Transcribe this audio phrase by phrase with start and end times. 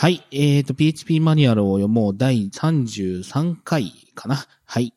[0.00, 0.26] はい。
[0.30, 4.46] えっ、と、PHP マニュアルを読もう第33回かな。
[4.64, 4.94] はい。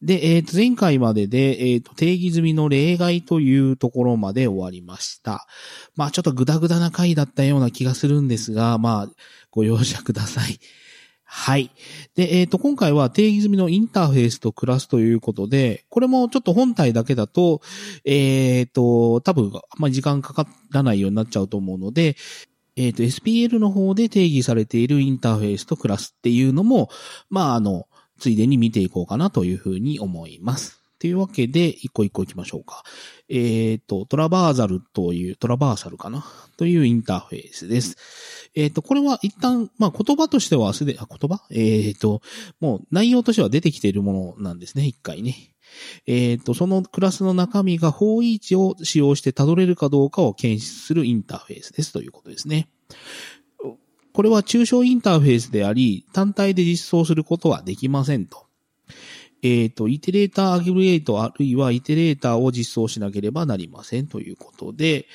[0.00, 5.46] で、えっ、と、前回までで、えっ、と、定義済みの例外というところまで終わりました。
[5.94, 9.08] まあ、ちょっとグダグダな回だったような気がするんですが、まあ、
[9.50, 10.58] ご容赦ください。
[11.24, 11.70] はい。
[12.14, 17.60] で、えっ、と、今回は定義済みのインターフェースとクラスということで、これもちょっと本体だけだと、
[18.06, 22.16] えっ、と、多分、あんまり時間かからないようになっちゃうと思うので、
[22.76, 26.88] えっ、と、SPL の方で定義されているインターフェースとクラスっていうのも、
[27.30, 27.86] まあ、あの、
[28.18, 30.84] ついでに見ていこうかなというふうに思います。
[31.04, 32.82] というわけで、一個一個行きましょうか。
[33.28, 36.24] えっ、と、トラバーザルという、トラバーサルかな？
[36.56, 37.96] というインターフェースです。
[38.54, 41.44] えっ、と、これは一旦、まあ、言葉としてはすで、あ、言葉？
[41.50, 42.22] えっ、と、
[42.58, 45.54] もう内容としては出てきているものなんですね、一回ね。
[46.06, 52.68] えっ、と、そのクラスの中身が方位置を使用して辿れるかどうかを検出するインターフェースですということですね。
[54.12, 58.46] これは抽象インターフェースであり、単体で実装することはできませんと。
[59.42, 65.06] えっ、と、イテレーターアグリゲートあるいはイテレーターを実装しなければなりませんということで、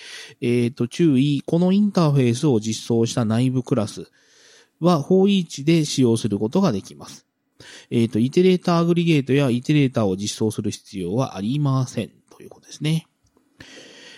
[0.42, 4.12] えっ、と、注意、このインターフェースを実装した内部クラス
[4.80, 7.26] は方位置で使用することができます。
[7.90, 13.08] えっ、と、イテレーターアグリゲートやイテレーターを実装する必要はありませんということですね。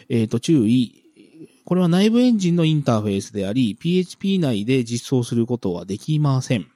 [0.09, 1.00] えっ、と、注意、
[1.65, 6.67] これは内部エンジンのインターフェースであり、PHP 内で実装することはできません。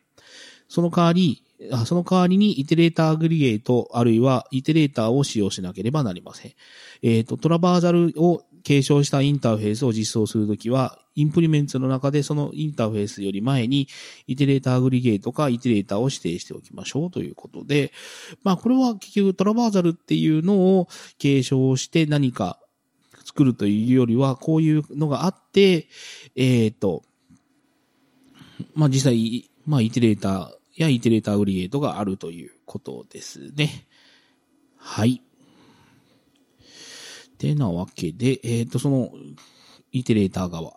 [0.67, 1.44] その代わり、
[1.86, 6.52] その代わりにイテレーターアグリゲート、あるいはイテレーターを使用しなければなりません。
[7.02, 13.88] えっ、と、トラバーザルを継承したインターフェースを実装するときは、インプリメンツの中でそのインターフェースより前に、
[14.28, 17.94] イテレーターアグリゲートかイテレーターを指定しておきましょうということで、
[18.44, 22.59] まあこれは結局トラバーザルっていうのを継承して何か
[23.36, 25.89] 作るというよりは、こういうのがあって、
[26.38, 27.03] えっ、と、
[28.73, 33.88] まあ実際、まあイテレーターやイテレーターグリゲートがあるということですね。
[34.78, 35.22] はい。
[37.38, 39.12] てなわけで、えっ、と、その、
[39.91, 40.73] イテレーター側。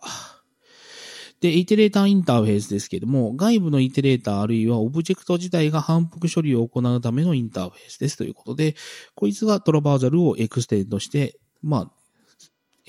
[1.39, 8.75] で、イテレーターインターフェースですけども、外部のイテレーターあるいはオブジェクト自体が反復処理を行うためのインターフェースですということで、
[9.15, 11.98] こいつが Traversable を extend して、まあ、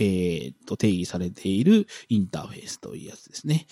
[0.04, 3.66] えっ、と、定義されているインターフェースというやつですね。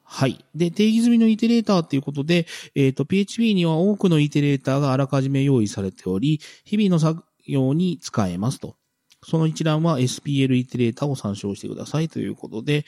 [0.02, 0.44] はい。
[0.56, 8.79] で、定義済みのイテレーターっていうことで、えっ、と、PHP には多くのイテレーターがあらかじめ用意されており、日々の作業に使えますと。
[9.22, 12.86] その一覧は SPL イテレーターを参照してくださいということで、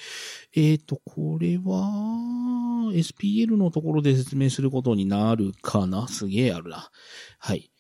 [0.54, 6.09] えっ、と、これは、SPL のところで説明することになるかな？
[6.09, 6.91] すげえあるな。
[7.38, 7.70] はい。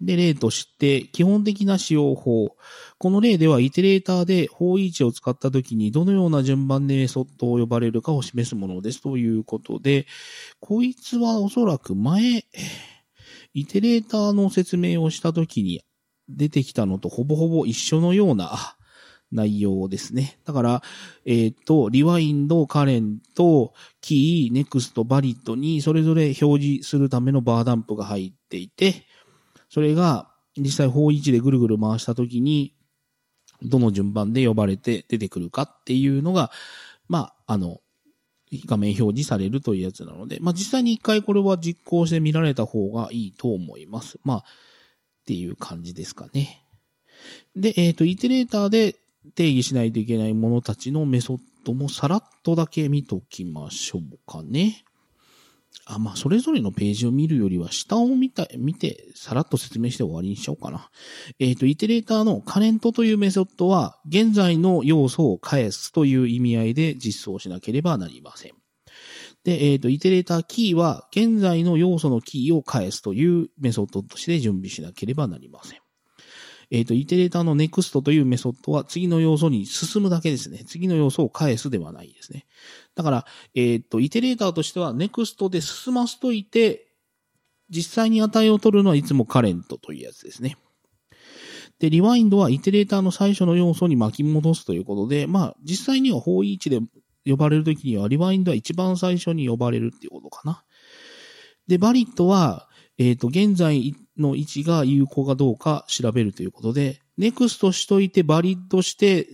[0.00, 2.56] で、例として、基本的な使用法。
[2.98, 10.06] この例では、イテレーターで方位置を使ったときに、どのような順番でメソッドを呼ばれるかを示すものですということで、
[10.60, 12.44] こいつはおそらく前、
[13.54, 15.82] イテレーターの説明をしたときに
[16.28, 18.76] 出てきたのとほぼほぼ一緒のような
[19.32, 20.38] 内容ですね。
[20.44, 20.82] だから、
[21.24, 29.04] えっ、と、リワインド、カレント、キー、ネクスト、バリットにそれぞれ表示するためのバーダンプが入っていて、
[29.68, 32.74] それが実際方位置でぐるぐる回したときに、
[33.62, 36.50] どの順番で呼ばれて出てくるかっていうのが、
[37.08, 37.80] まあ、あの、
[38.66, 44.18] 画面表示されるというやつなので、まあ実際に一回これは実行して見られた方がいいと思います。
[44.22, 44.44] まあ、
[45.26, 46.62] っていう感じですかね。
[47.56, 48.94] で、えっ、と、イテレーターで
[49.34, 54.84] 定義しないといけないものたちのメソッドもさらっとだけ見ときましょうかね。
[55.84, 60.90] あ、まあ、それぞれのページを見るよりは、下を見た、見て、さらっと説明して終わりにしようかな。
[61.40, 68.52] えっ、と、イテレーターのカレントというメソッドは、現在の要素を返すという意味合いで実装しなければなりません。
[69.46, 75.78] で、えっ、と、イテレーターキーは、現在の要素のキーを返すというメソッドとして準備しなければなりません。
[76.72, 80.64] えっ、と、イテレーターの next というメソッドは次の要素に進むだけですね。
[80.66, 82.44] 次の要素を返すではないですね。
[82.96, 86.88] だから、えっ、と、イテレーターとしては next で進ませといて、
[87.70, 90.56] 実際に値を取るのはいつもカレントというやつですね。
[91.78, 96.80] で、リワインドはイテレーターの最初の要素に巻き戻すということで、まあ、実際には方位置で
[97.26, 100.64] 呼ばれるときには、リワインドは一番最初に呼ばれるっていうことかな。
[101.66, 102.68] で、バリットは、
[102.98, 109.26] えっ、と、現在の位置が有効かどうか調べるということで、ネクストしといてバリッドして、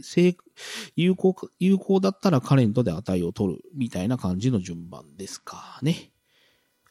[0.96, 6.12] 有効、有効だったらカレントで値を取るみたいな感じの順番ですかね。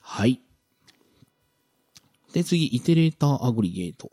[0.02, 0.42] はい。
[2.34, 4.10] で、次、イテレーターアグリゲート。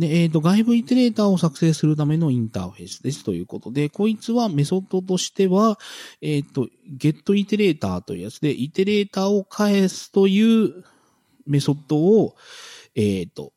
[0.00, 5.78] で、えっ、ー、と、外部イテレーターを作成するためのインターフェースですということで、こいつはメソッドとしては、
[6.22, 10.84] えっ、ー、と、ゲットイテレーターというやつで、イテレーターを返すという
[11.46, 12.34] メソッドを、
[12.94, 13.52] えっ、ー、と、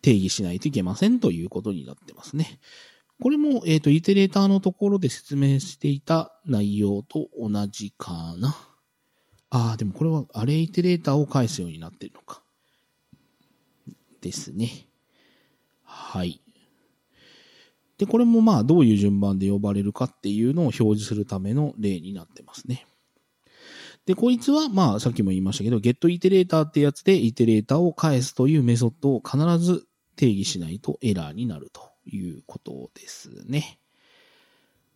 [0.00, 2.58] 定義しないといけませんということになってますね。
[3.20, 8.56] これも、えっ、と、イテレーターのところで説明していた内容と同じかな。
[9.50, 12.42] ああ、でもこれはアレイテレーターを返すようになってるのか。
[14.22, 14.89] ですね。
[15.90, 16.40] はい。
[17.98, 22.86] で、これもまあどういう順番で呼ばれるかっていうのを表示するための例になってますね。
[24.06, 29.84] で、こいつはまあさっきも言いましたけど、get イテレーターってやつでイテレーターを返すというメソッドを必ず
[30.16, 33.78] 定義しないとエラーになるということですね。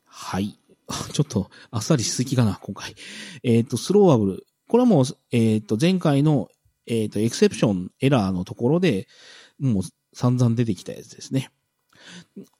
[0.06, 0.58] はい。
[1.12, 2.94] ちょっとあっさりしすぎかな、今回。
[3.42, 4.46] えっ、ー、と、スローワブル。
[4.68, 6.48] これはもう、えっ、ー、と、前回の、
[6.86, 9.08] えっ、ー、と、エクセプション、エラーのところで、
[9.58, 9.82] もう
[10.14, 11.50] 散々出てきたやつですね。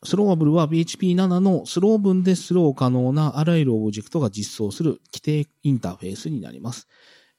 [0.05, 6.89] Throwable は PHP7 の throw 文で throw 可能なあらゆるオブジェクトが実装する基底インターフェースになります。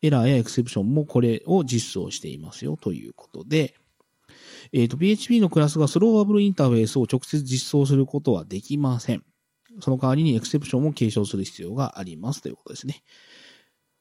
[0.01, 3.75] エラーや Exception もこれを実装していますよということで、
[4.73, 9.23] えっ、ー、と、PHP のクラスが Throwable インターフェースを直接実装することはできません。
[9.79, 13.03] その代わりに Exception を継承する必要がありますということですね。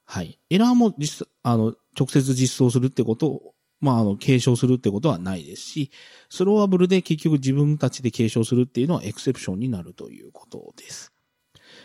[0.07, 0.39] はい。
[0.51, 3.54] エラーも実、あの、直接実装するってことを、
[3.85, 5.91] まあ、あの、継承するってことはないですし、
[6.31, 11.13] Throwable で結局自分たちで継承するっていうのは Exception になるということです。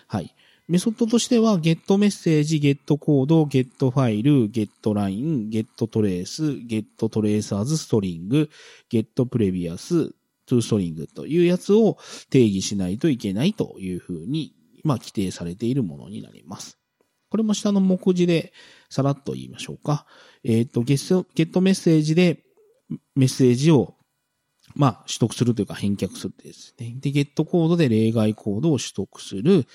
[0.07, 0.33] はい。
[0.69, 8.49] メソッドとしては、get メッセージ、get コード、get ファイル、get ライン、get トレース、get トレーサーズストリング、
[8.89, 10.13] get プレビアス、
[10.45, 11.97] トゥーストリングというやつを
[12.29, 14.55] 定義しないといけないというふうに、
[14.85, 16.78] まあ、規定されているものになります。
[17.29, 18.53] これも下の目次で
[18.89, 20.05] さらっと言いましょうか。
[20.43, 22.43] えっ、ー、と、ゲット、ゲットメッセージで
[23.15, 23.95] メッセージを
[24.75, 26.95] まあ、取得するというか返却するですね。
[26.99, 29.65] で、ゲットコードで例外コードを取得する。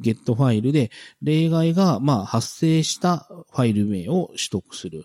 [0.00, 0.90] ゲットファイルで
[1.22, 5.04] 例外が、まあ、発生したファイル名を取得する。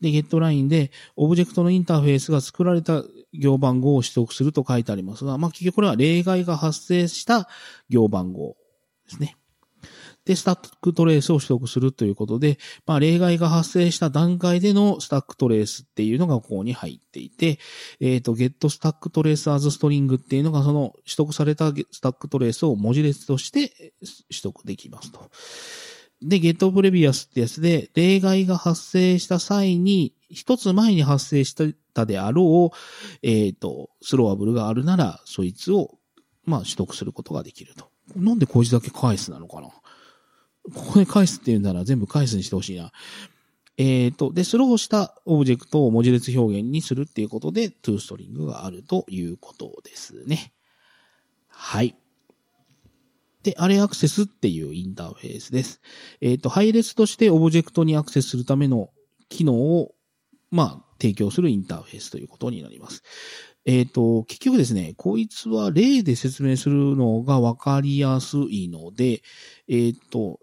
[0.00, 3.02] で、ゲットラインで、オブジェクトのインターフェースが作られた
[3.32, 7.48] 行番号を取得すると書いてありますが、まあ、結局これは例外が発生した
[7.88, 8.56] 行番号
[9.06, 9.36] ですね。
[10.24, 17.58] で、スタックトレースを取得するということで、まあ、例外が発生した段階でのスタックトレースっていうのがここに入っていて、
[18.00, 23.92] えっ、ー、と、get stack trace as string っていうのがその取得されたスタックトレースを文字列として
[24.30, 25.20] 取得できますと。
[26.22, 31.54] で、get previous ってやつで、例外が発生した際に、一つ前に発生し
[31.92, 32.76] たであろう、
[33.22, 35.98] えっ、ー、と、 Throwable があるなら、そいつを、
[36.44, 37.90] まあ、取得することができると。
[38.16, 39.68] なんでこいつだけ返すなのかな
[40.72, 42.92] ここで返すって言うなら全部返すにしてほしいな。
[43.76, 50.52] えっ、ー、と、で、 throw したオブジェクトを文字列表現にするっていうことで、 to string があるということですね。
[51.48, 51.96] はい。
[53.42, 55.80] で、 array access っていうインターフェースです。
[56.20, 58.90] えっ、ー、と、配列としてオブジェクトにアクセスするための
[59.28, 59.94] 機能を、
[60.50, 63.02] まあ、提供するインターフェースということになります。
[63.66, 69.22] えっ、ー、と、結局ですね、こいつは例で説明するのがわかりやすいので、
[69.68, 70.40] えっ、と、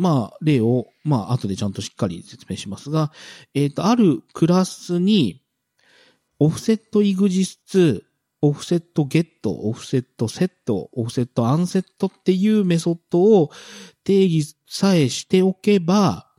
[0.00, 3.12] まあ、例を、まあ、後でちゃんとしっかり説明しますが、
[3.54, 5.42] えっ、ー、と、あるクラスに、
[6.38, 8.06] オフセットイグジスツ、
[8.40, 13.50] オフセットゲット、オフセットセット、オフセットアンセットっていうメソッドを
[14.02, 16.30] 定義さえしておけば、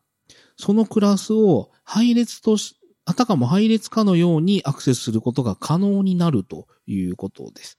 [0.58, 2.76] そのクラスを配列とし、
[3.06, 7.78] あたかも配列かのようにアクセスすることが可能になるということです。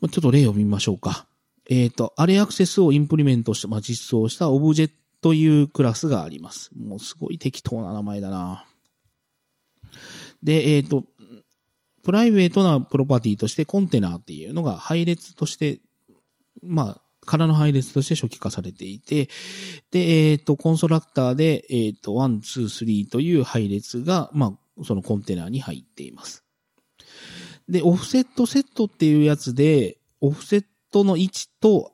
[0.00, 1.28] ちょっと例を見ましょうか。
[1.72, 4.90] えっ、ー、と、アレアクセスをインプリメントして、まあ、実装したオブジェ
[5.22, 6.70] というクラスがあります。
[6.76, 8.66] もうすごい適当な名前だな。
[10.42, 11.04] で、えっ、ー、と、
[12.02, 15.80] プライベートなプロパティとしてコンテナっていうのが配列として、
[16.62, 19.30] まあ、空の配列として初期化されていて、
[19.90, 26.44] で、えっ、ー、と、コンソラクターで、えっ、ー、と、1、2、3という配列が、まあ、そのコンテナに入っています。
[27.66, 31.92] で、オフセットセットっていうやつで、オフセットの位置と、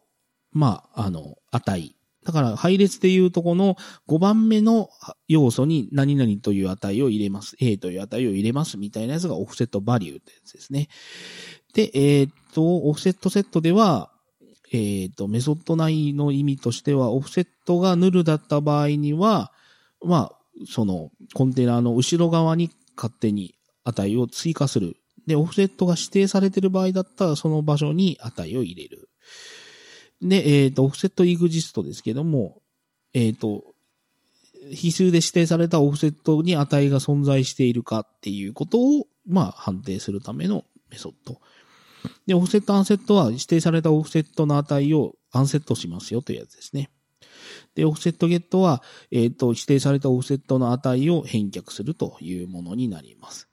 [0.52, 1.94] まあ、あの、値。
[2.24, 3.76] だから、配列でいうとこの
[4.08, 4.90] 5番目の
[5.28, 7.56] 要素に何々という値を入れます。
[7.60, 10.88] A という値を入れますみたいなやつがオフセットバリューってやつですね。
[11.72, 14.10] で、えー、っと、オフセットセットでは、
[14.72, 19.52] えー、っと、メソッド内の意味としては、オフセットがヌルだった場合には、
[20.04, 24.96] まあ、その、コンテナの後ろ側に勝手に値を追加する
[25.28, 29.10] で、オフセットが指定されている場合だったら、その場所に値を入れる。
[30.22, 32.62] で、えっ、ー、と、オフセットイグジストですけども、
[33.12, 33.74] えっ、ー、と、
[34.72, 41.40] 比数で指定されたオフセットに値が存在しているかっていうことを、まあ、判定するためのメソッド。
[42.26, 46.90] で、 offset unset は指定されたオフセットの値を unset しますよというやつですね。
[47.74, 53.48] で、 offset get は、えっ、ー、と、指定されたオフセットの値を返却するというものになります。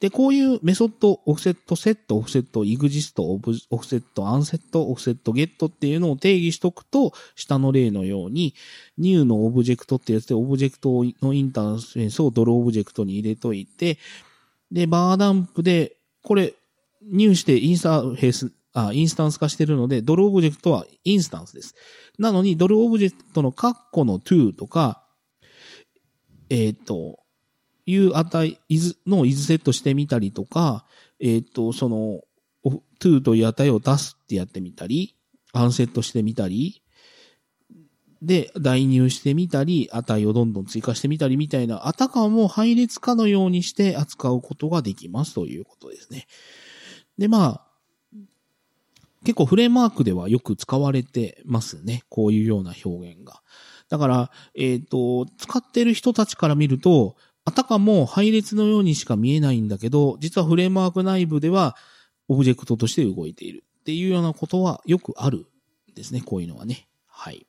[0.00, 8.54] で、こういうメソッド、 offset set、offset exists、offset unset、offset get っていうのを定義しとくと、下の例のように、
[8.96, 13.98] new のオブジェクトってやつで、オブジェクトのインターフェースをドルオブジェクトに入れといて、
[14.70, 16.54] で、 var dump で、これ、
[17.02, 21.74] new してインスタフェース、あ、インスタンス化してるので、ドルオブジェクトはインスタンスです。
[22.18, 25.04] なのに、ドルオブジェクトのカッコの to とか、
[26.50, 27.18] えっ、ー、と、
[27.88, 28.60] いう値、
[29.06, 30.84] の isset してみたりとか、
[31.20, 32.20] えっ、ー、と、その、
[33.00, 35.16] to という値を出すってやってみたり、
[35.54, 36.82] unset してみたり、
[38.20, 46.26] で、代入してみたり、値をどんどん追加してみたりみたいな、あたかも配列化のようにして扱うことができますということですね。
[47.16, 47.64] で、まあ、
[49.24, 52.02] 結構フレームワークではよく使われてますね。
[52.10, 53.42] こういうような表現が。
[53.88, 57.16] だから、えっ、ー、と、使ってる人たちから見ると、
[57.48, 61.76] あたかも配列のようにしか見えないんだけど、実はフレームワーク内部では
[62.28, 65.46] オブジェクトとして動いているっていうようなことはよくある
[65.90, 66.20] んですね。
[66.20, 66.88] こういうのはね。
[67.06, 67.46] はい。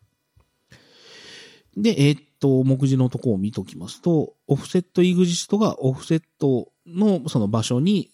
[1.76, 8.12] で、えー、っと、目次のとこを見ときますと、オフセットイグジストがオフセットのその場所に、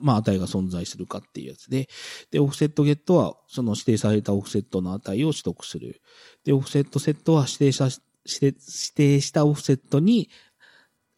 [0.00, 1.90] まあ、値が存在するかっていうやつで、
[2.30, 6.00] で、オフセットゲットは、その指定されたオフセットの値を取得する。
[6.44, 7.88] で、オフセットセットは指定した、
[8.24, 8.56] 指
[8.94, 10.30] 定したオフセットに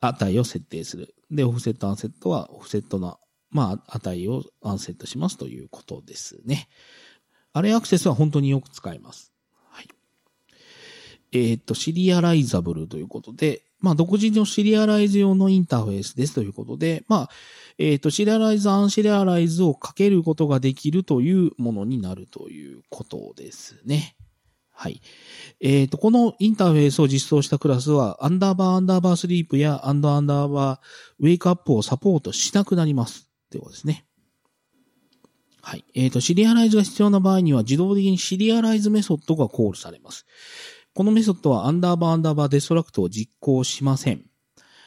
[0.01, 1.15] 値を設定する。
[1.31, 3.19] で、オフセットアンセットはオフセットの、
[3.51, 6.69] まあ、値をアンセットしますということですね。
[7.53, 9.33] アレアクセスは本当によく使います。
[9.71, 9.89] はい。
[11.33, 17.31] えっ、ー、と、シリアライザブルということで、まあ、独自のシリアライズ用のインターフェースですということで、まあ、
[17.79, 24.17] えっ、ー、と、シリアライズ、アンシリアライズをかけることができるというものになるということですね。
[24.81, 25.03] はい。
[25.61, 30.79] えっ、ー、と、このインターフェースを実装したクラスは、アンダーバーアンダーバー sleep やアンダーアンダーバー
[31.19, 33.29] wakeup をサポートしなくなります。
[33.47, 34.07] ってことですね。
[35.63, 35.85] はい。
[35.97, 40.27] えっ、ー、と、シリアライズが必要な場合には自動的にシリアライズメソッドがコールされます。
[40.95, 44.25] このメソッドはアンダーバーアンダーバー destruct を実行しません。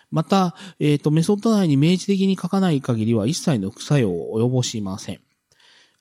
[0.09, 5.19] また、えっ、ー、と、メソッド内に明示的に書かない限りは一切の副作用を及ぼしません。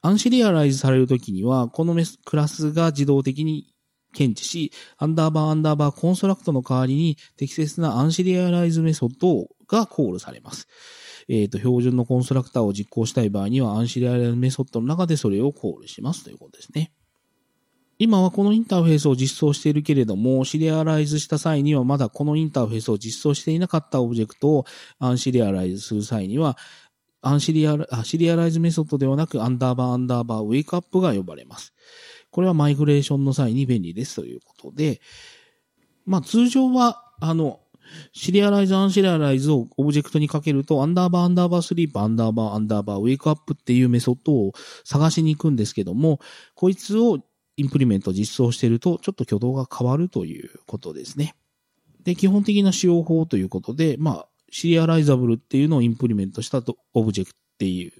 [0.03, 3.67] アンシリアライズされるときには、このクラスが自動的に
[4.13, 10.69] 検知し、アンダーバーアンダーバー construct の代わりに適切なアンシリアライズメソッドがコールされます。
[11.29, 16.93] えっ、ー、と、標準のコンストラクターを実行したい場合には、アンシリアライズメソッドの中でそれをコールしますということですね。
[17.99, 24.65] 今はこのインターフェースを実装しているけれども、シリアライズした際にはまだこのインターフェースを実装していなかったオブジェクトを
[24.99, 26.57] アンシリアライズする際には、
[27.21, 31.75] アンシリアラ、シリアライズメソッドではなく、アンダーバーアンダーバー wakeup が呼ばれます。
[32.31, 35.01] これはマイグレーションの際に便利ですということで、
[36.07, 37.61] まあ通常は、あの、
[38.13, 44.53] シリアライズ、アンシリアライズをオブジェクトにかけると、アンダーバー、アンダーバー sleep、アンダーバー、アンダーバー、 wakeup っていうメソッドを
[44.85, 46.21] 探しに行くんですけども、
[46.55, 47.19] こいつを
[47.57, 51.35] implement 実装してると、ちょっと挙動が変わるということですね。
[52.05, 57.93] で、基本的な使用法ということで、まあ、 Serializable っていうのを implement したとオブジェクトっていう、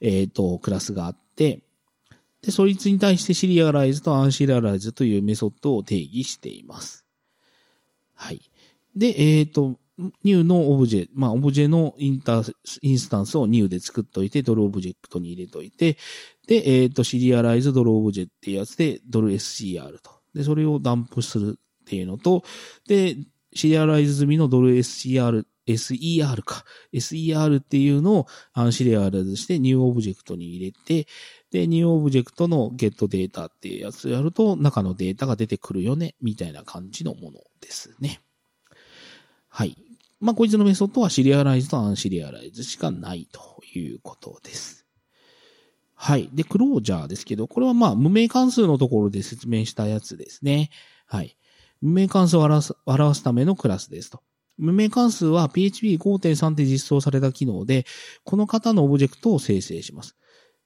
[0.00, 1.64] えっ、ー、と、クラスがあって、
[2.42, 7.04] で、そいつに対してシリアライズとアンシリアライズというメソッドを定義しています。
[8.14, 8.40] はい。
[8.96, 9.78] で、えっ、ー、と、
[10.24, 15.96] new のオブジェ、まあ、オブジェのインター、インスタンスを new で作っといて、ドルオブジェクトに入れといて、
[16.46, 20.10] で、えっ、ー、と、シリアライズドルオブジェっていうやつで、ドル SCR と。
[20.34, 22.42] で、それをダンプするっていうのと、
[22.88, 23.16] で、
[23.54, 26.64] シリアライズ済みのドル SCR、SER か。
[26.92, 31.06] SER っていうのをアンシリアライズして new オブジェクトに入れて、
[31.50, 38.20] で、 new オブジェクトの get data っていうやつをやると、中のデータが出てくるよね、みたいな感じのものですね。
[39.48, 39.76] はい。
[40.20, 44.86] まあ、こいつのメソッドはシリアライズとアンシリアライズしかないということです。
[45.94, 46.30] はい。
[46.32, 50.70] で、クロージャーですけど、これはまあ、無名関数のところで説明したやつですね。
[51.06, 51.36] はい。
[51.80, 54.22] 無名関数を表す表すためのクラスですと。
[54.58, 57.84] 無名関数は PHP5.3 で実装された機能で、
[58.24, 60.16] この型のオブジェクトを生成します。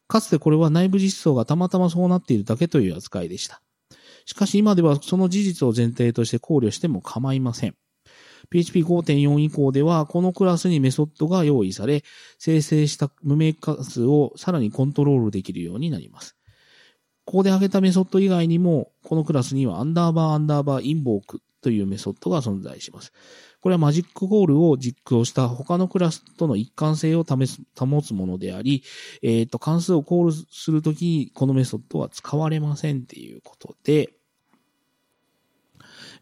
[0.08, 3.62] かつてこれは内部実装がたまたまそうなっているだけという扱いでした。
[4.24, 7.74] しかし今ではその事実を前提として考慮しても構いません。
[8.52, 12.04] PHP5.4 以降では、このクラスにメソッドが用意され、
[12.38, 16.36] 生成した無名関数をさらにコントロールできるようになります。
[17.24, 23.12] ここで挙げたメソッド以外にも、このクラスにはアンダーバーアンダーバー invoke というメソッドが存在します。
[23.66, 28.84] これはマジックコールを実行した他のクラスとの一貫性を試す保つものであり、
[29.22, 34.10] えっ、ー、と、関数をコールするときにこのメソッドは使われませんっていうことで、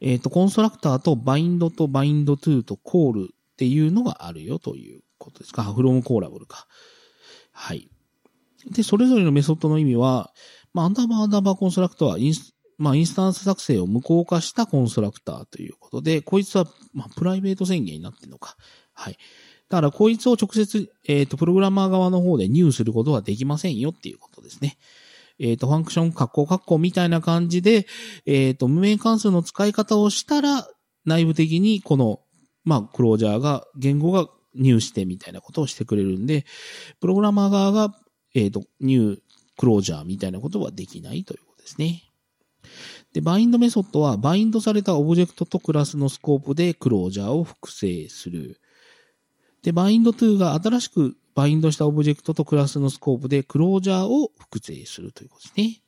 [0.01, 5.65] えっ、ー、と、コンストラクターと bind と bind to と call っていうのがあるよということですか。
[5.65, 6.67] from callable か。
[7.53, 7.91] はい。
[8.71, 10.33] で、それぞれのメソッドの意味は、
[10.73, 18.57] まあ、アンダーバーアンダーバー construct はインス、まあ、インスタンス作成を無効化したコンストラクターということで、こいつは、まあ、 private 宣言になってるのか。
[18.93, 19.19] はい。
[19.69, 24.77] だから、こいつを直接、えっ、ー、と、プログラマー側の方で入することはできませんよっていうことですね。
[25.39, 27.87] えっ、ー、と、 function、カッコカッコみたいな感じで、
[28.27, 30.69] えっ、ー、と、無名関数の使い方をしたら、
[31.05, 32.21] 内部的にこの、
[32.65, 36.45] まあ、クロージャーが、言語が入してみたいなことをしてくれるんで、
[37.01, 37.95] プログラマー側が、
[38.35, 39.19] えっ、と、 new、
[39.57, 42.03] クロージャーみたいなことはできないということですね。
[43.13, 48.61] で、 bind メソッドは、バインドされたオブジェクトとクラスのスコープでクロージャーを複製する。
[49.63, 55.81] で、 bind to が新しくバインドしたオブジェクトとクラスのスコープでクロージャーを複製するということですね。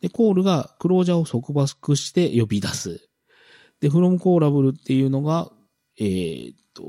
[0.00, 3.08] で、 call がクロージャーを束縛して呼び出す。
[3.80, 5.50] で、 from callable っていうのが、
[5.98, 6.82] えー、っと、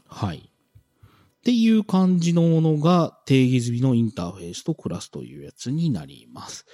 [0.08, 0.38] はい。
[0.38, 0.41] っ
[1.43, 6.65] ていう感じのものが定義済みのインターフェースとクラスというやつになります。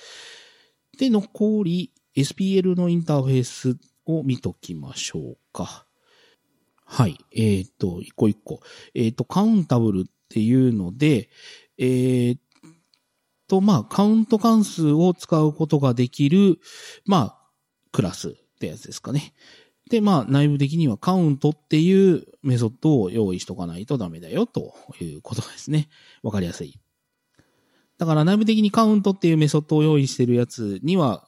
[0.97, 5.86] で、残り SPL のインターフェースを見ときましょうか。
[6.86, 7.17] はい。
[7.32, 8.62] えっ、ー、と、一個一個。
[8.93, 11.30] えっ、ー、と、カウンタブルっていうので、
[11.82, 12.38] えー、
[13.48, 16.60] と、まあ、カウント関数を使うことができる、
[17.06, 17.38] まあ、
[17.91, 19.34] クラスってやつですかね。
[19.89, 25.89] で、まあ、内部的にはカウントっていうメソッドを用意しとかないとダメだよということですね。
[26.22, 26.80] わかりやすい。
[27.98, 31.28] だから内部的にカウントっていうメソッドを用意してるやつには、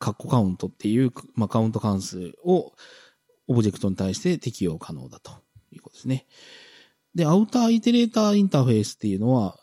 [0.00, 2.74] カッコカウントっていう、まあ、カウント関数を
[3.46, 5.30] オブジェクトに対して適用可能だと
[5.70, 6.26] いうことですね。
[7.14, 9.58] で、アウターイテレーターインターフェースっていうのは、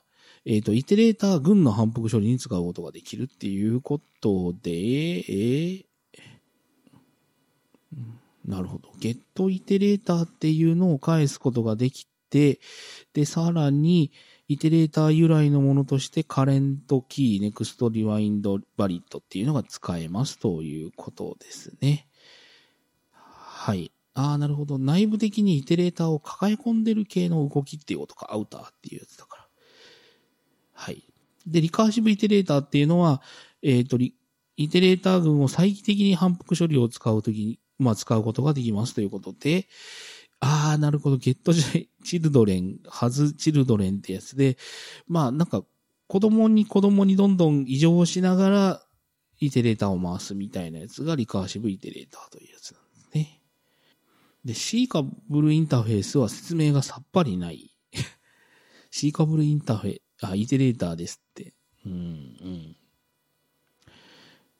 [0.45, 5.85] えっ、ー、と、イテレーター群の反復処理に使うことができるっていうことで、えー、
[8.45, 8.89] なるほど。
[8.99, 12.59] ゲットイテレーターっていうのを返すことができて、
[13.13, 14.11] で、さらに、
[14.49, 22.07] イテレーター由来のものとして、カレントキー、ネクストリワインドバリットっていうのが使えますということですね。
[23.11, 23.93] はい。
[24.13, 24.77] ああ、なるほど。
[24.77, 29.47] 内部的にイテレーターを抱え込んでる系の動きっていうことか、アウターっていうやつだから。
[30.73, 31.03] はい。
[31.45, 33.21] で、リカーシブイテレーターっていうのは、
[33.61, 39.67] えっ、ー、と、イテレーター群を再帰的に反復処理を使うときに、まあ、使うことができますということで、
[40.39, 41.53] ああ、なるほど、ゲット
[42.03, 44.57] チルドレン、ハズチルドレンってやつで、
[45.07, 45.65] まあ、なんか、
[46.07, 48.85] 子供に子供にどんどん異常をしながら、
[49.39, 53.41] イテレーターを回すみたいなやつがリカーシブイテレーターというやつなんですね。
[54.45, 57.75] で、C カブルインターフェースは説明がさっぱりない。
[58.91, 61.53] C カブルインターフェあ、イテレーターですって。
[61.85, 62.75] うん、うん。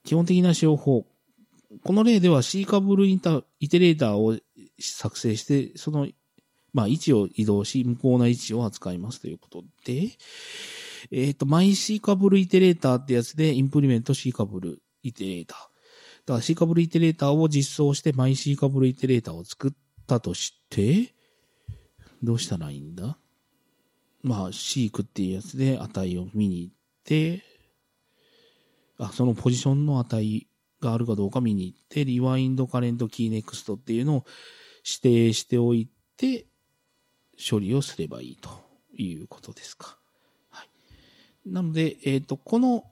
[0.03, 1.05] 基本的な使用法。
[1.83, 4.37] この例では C カブルインター、イテレーターを
[4.79, 6.07] 作成して、その、
[6.73, 10.09] まあ、位置を移動し、無効な位置を扱いますということで、
[11.11, 15.57] えっ、ー、と、マイ C カブルイテレーターってやつで、インプリメント C カブルイテレーター。
[16.25, 19.71] だから C カブルイテレーターを実装して、マイ C カブルイテレーターを作っ
[20.03, 21.13] ったとして、
[22.21, 23.17] どうしたらいいんだ
[24.23, 27.43] まあ、seq っていうやつで値を見に行って、
[28.97, 30.47] あ、そのポジションの値
[30.81, 34.25] があるかどうか見に行って、 rewind current key next っていうのを
[34.85, 36.45] 指定しておいて、
[37.37, 38.49] 処理をすればいいと
[38.95, 39.97] いうことですか。
[40.49, 41.49] はい。
[41.49, 42.85] なので、えっ、と、この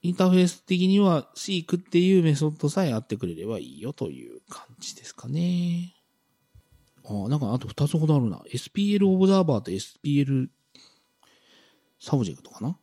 [0.00, 5.93] インターフェース的には seek っていうメソッドさえあってくれればいいよという感じですかね。
[7.04, 8.42] あ、なんかあと2つほどあるな。
[8.52, 10.48] SPL オブザーバーと SPL
[12.00, 12.78] subject かな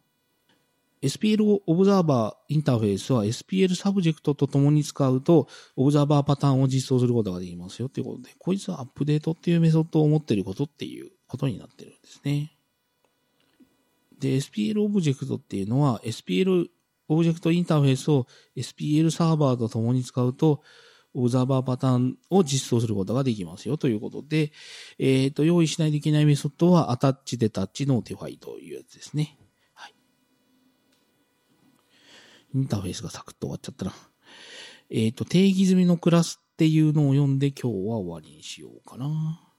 [1.02, 12.52] ？SPL オブザーバーインターフェースは SPL サブジェクトと共に使うと、オブザーバーパターンを実装することができますよということで、こいつは update っていうメソッドを持ってることっていうことになってるんですね。
[14.20, 16.68] で、SPL オブジェクトっていうのは、SPL
[17.08, 20.62] オブジェクトインターフェースを SPL サーバーと共に使うと、
[21.14, 24.52] オブザーバーパターンを実装することができますよということで、
[24.98, 29.38] えっ、と、用意しないといけないメソッドは、 attach、detach、notify というやつですね。
[29.74, 29.94] はい。
[32.56, 33.94] インターフェースがサクッと終わっちゃったな。
[34.90, 39.51] えっ、と、定義済みのクラスっていうのを読んで今日は終わりにしようかな。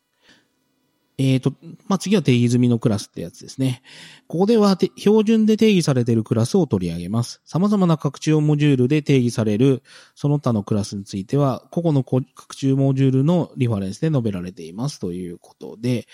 [1.24, 1.52] えっ、と、
[1.86, 3.82] まあ、次は定義済みのクラスってやつですね。
[4.26, 7.40] ここでは標準で定義されているクラスを取り上げます。
[7.44, 9.82] 様々な拡張モジュールで定義される
[10.14, 16.08] その他のクラスについては、個々の拡張モジュールのリファレンスで述べられていますということで、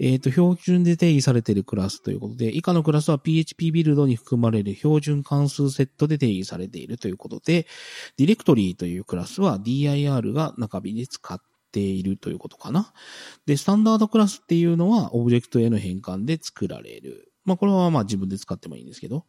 [0.00, 7.66] えっ、と、標準で定義されているクラスということで、以下のクラスは PHP ビルドに含まれる標準関数セットで定義されているということで、
[8.16, 12.92] directory というクラスは dir が中身で使ってているということかな。
[13.46, 17.32] で、 standard class っていうのはオブジェクトへの変換で作られる。
[17.44, 19.24] まあ、これはまあ自分で使ってもいいんですけど。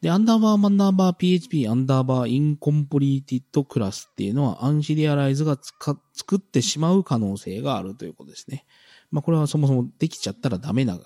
[0.00, 8.64] で、アンダーバーマンダーバー PHP アンダーバーインコンプリーティッドクラスっていうのは unserialize がつか作ってしまう可能性があるということですね。
[9.10, 10.98] まあ、これはそもそもできちゃったらダメな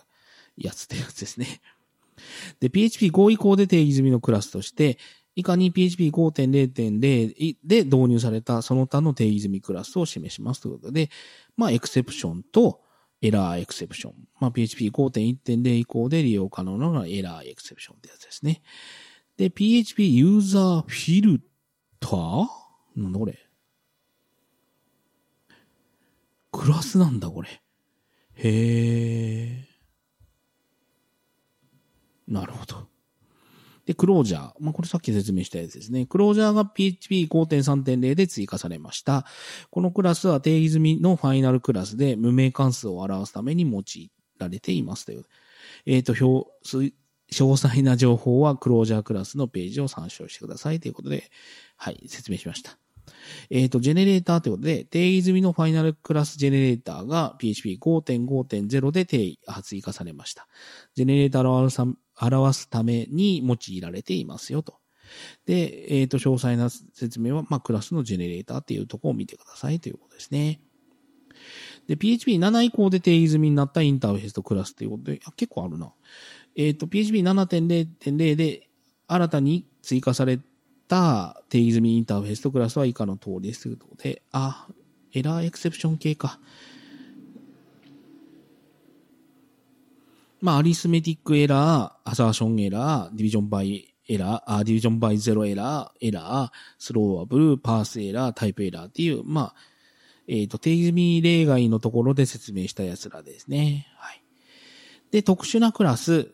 [0.57, 1.61] やつってやつですね。
[2.61, 4.99] で、PHP5 以降で定義済みのクラスとして、
[5.35, 11.11] 以下に PHP5.0.0 で導入されたその他の定義済みクラスを示しますということで、
[11.57, 12.81] まあ、エクセプションと
[13.23, 14.15] エラーエクセプション。
[14.41, 18.63] まあ、PHP5.1.0 以降で利用可能なのがエラーエクセプションってやつですね。
[19.37, 21.41] で、PHP ユーザーフィル
[22.01, 22.49] ター？
[22.97, 23.39] なんだこれ。
[26.51, 27.63] クラスなんだこれ。
[28.35, 32.33] へー。
[32.33, 32.92] なるほど。
[33.87, 34.53] で、クロージャー。
[34.61, 36.07] まあ、これさっき説明したやつですね。
[36.07, 39.27] クロージャーが PHP5.3.0 で追加されました。
[39.71, 45.25] このクラスは定義済みのファイナルクラスで無名関数を表すために用いられていますという。
[45.87, 46.49] えっ、と、表、
[47.33, 51.31] 詳細な情報はクロージャークラスのページを参照してくださいということで、
[51.77, 52.79] はい、説明しました。
[53.51, 60.47] えっ、と、ジェネレーターということで、定義済みのファイナルクラスジェネレーターが PHP5.5.0 で定義、追加されました。
[60.95, 61.69] ジェネレーターを
[62.23, 64.77] 表すために用いられていますよと。
[65.47, 70.61] で、えっ、と、詳細な説明は、まあ、クラスのジェネレーターっていうとこを見てくださいということですね。
[71.87, 75.93] で、PHP7 以降で定義済みになったインターフェースとクラスということで、あ結構あるな。
[76.57, 78.69] えっ、と、PHP7.0.0 で
[79.07, 80.39] 新たに追加され
[80.89, 84.69] た定義済みインターフェースとクラスは以下の通りですということで、あ、
[85.13, 86.39] error exception 系か。
[90.43, 99.55] まあ、 arithmetic error、assertion error、division by error、あ division by zero error、error、throwable、parse error、type error っていう、まあ、
[100.27, 103.87] えっ、と、定義例外のところで説明したやつらですね。
[103.97, 104.23] はい。
[105.13, 106.33] で、特殊なクラス。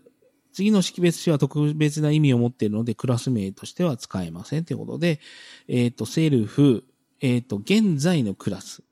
[0.54, 5.20] 次の識別詞は特別な意味を持っているので、クラス名としては使えませんということで、
[5.68, 6.84] えっ、と、セルフ、
[7.20, 8.82] えっ、と、現在のクラス。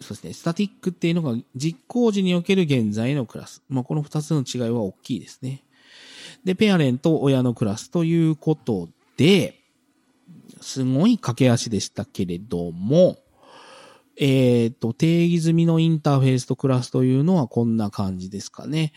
[0.00, 0.32] そうですね。
[0.32, 3.62] スタティックっていうのが実行時における現在のクラス。
[3.68, 5.62] まあ、この二つの違いは大きいですね。
[6.44, 9.60] で、ペアレント、親のクラスということで、
[10.60, 13.18] すごい駆け足でしたけれども、
[14.16, 18.92] えっ、と、定義済みのインターフェースとクラスというのはこんな感じですかね。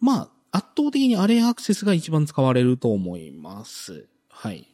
[0.00, 4.08] まあ、圧倒的にアレアクセスが一番使われると思います。
[4.28, 4.68] はい。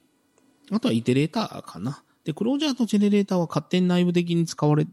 [0.70, 2.02] あとはイテレーターかな。
[2.24, 4.86] で、クロージャーとジェネレーターは勝手に内部的に使われ、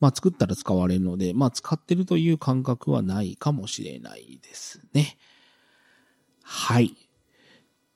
[0.00, 5.16] まあ作ったら使われるので、まあ使ってるという感覚はないかもしれないですね。
[6.42, 6.96] はい。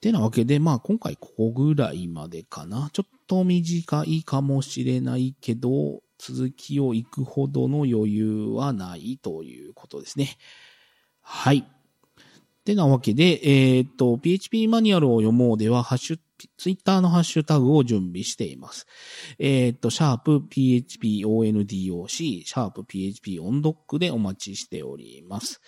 [0.01, 2.90] てなわけで、まあ今回ここぐらいまでかな。
[2.92, 10.37] ちょっと短いかもしれないけど、続きを行くほどの余裕はないということですね。
[11.20, 11.66] はい。
[12.66, 16.18] てなわけで、えーっと、PHP マニュアルを読もうでは、ハッシュ、
[16.59, 18.87] ツイッターのハッシュタグを準備しています。
[19.38, 25.61] えーっと、シャープ PHPONDOC、シャープ PHPONDOC でお待ちしております。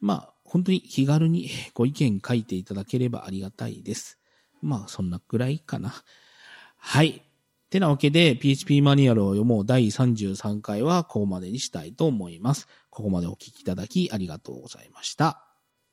[0.00, 4.18] まあ、本当に気軽に ご意見書いていただければありがたいです。
[4.62, 5.94] まあ、そんなくらいかな。
[6.78, 7.22] はい。
[7.68, 12.66] てなわけで、PHP マニュアルを読もう第33回はここまでにしたいと思います。
[12.88, 15.47] ここまでお聞きいただきありがとうございました。